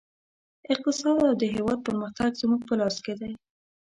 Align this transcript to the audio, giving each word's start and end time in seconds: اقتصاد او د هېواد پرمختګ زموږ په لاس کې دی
اقتصاد 0.73 1.17
او 1.29 1.33
د 1.41 1.43
هېواد 1.55 1.79
پرمختګ 1.87 2.31
زموږ 2.41 2.61
په 2.69 2.73
لاس 2.79 2.95
کې 3.05 3.13
دی 3.19 3.31